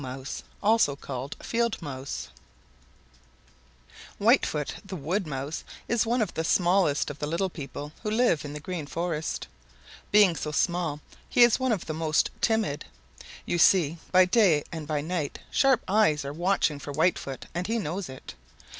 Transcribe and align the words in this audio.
CHAPTER 0.01 0.19
XV 0.19 0.85
Two 0.97 0.97
Unlike 0.97 1.09
Little 1.51 1.69
Cousins 1.79 2.29
Whitefoot 4.17 4.75
the 4.83 4.95
Wood 4.95 5.27
Mouse 5.27 5.63
is 5.87 6.07
one 6.07 6.23
of 6.23 6.33
the 6.33 6.43
smallest 6.43 7.11
of 7.11 7.19
the 7.19 7.27
little 7.27 7.51
people 7.51 7.91
who 8.01 8.09
live 8.09 8.43
in 8.43 8.53
the 8.53 8.59
Green 8.59 8.87
Forest. 8.87 9.45
Being 10.11 10.35
so 10.35 10.51
small 10.51 11.01
he 11.29 11.43
is 11.43 11.59
one 11.59 11.71
of 11.71 11.85
the 11.85 11.93
most 11.93 12.31
timid. 12.41 12.85
You 13.45 13.59
see, 13.59 13.99
by 14.11 14.25
day 14.25 14.63
and 14.71 14.87
by 14.87 15.01
night 15.01 15.37
sharp 15.51 15.83
eyes 15.87 16.25
are 16.25 16.33
watching 16.33 16.79
for 16.79 16.91
Whitefoot 16.91 17.45
and 17.53 17.67
he 17.67 17.77
knows 17.77 18.09
it. 18.09 18.33